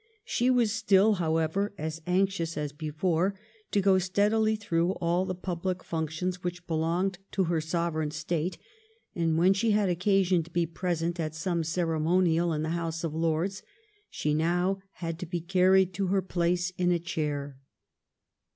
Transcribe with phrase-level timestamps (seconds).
[0.25, 3.35] She was still, however, as anxious as before
[3.69, 8.57] to go steadily through all the public functions which belonged to her sovereign state,
[9.13, 13.13] and when she had occasion to be present at some ceremonial in the House of
[13.13, 13.61] Lords
[14.09, 17.59] she now had to be carried to her place in a chair.